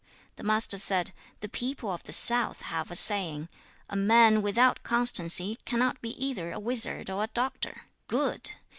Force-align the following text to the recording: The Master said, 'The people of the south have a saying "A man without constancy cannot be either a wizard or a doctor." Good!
The 0.37 0.43
Master 0.43 0.79
said, 0.79 1.11
'The 1.41 1.49
people 1.49 1.91
of 1.91 2.01
the 2.01 2.11
south 2.11 2.63
have 2.63 2.89
a 2.89 2.95
saying 2.95 3.49
"A 3.87 3.95
man 3.95 4.41
without 4.41 4.81
constancy 4.81 5.59
cannot 5.63 6.01
be 6.01 6.15
either 6.17 6.51
a 6.51 6.59
wizard 6.59 7.07
or 7.11 7.23
a 7.23 7.27
doctor." 7.27 7.83
Good! 8.07 8.49